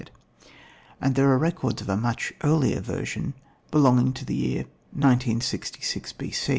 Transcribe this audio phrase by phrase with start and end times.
[0.99, 3.35] and there are records of a much earlier version,
[3.69, 6.33] belonging to the year 1966 B.